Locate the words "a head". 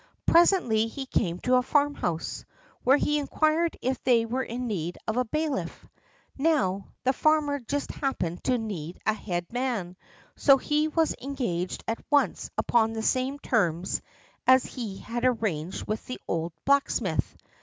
9.05-9.53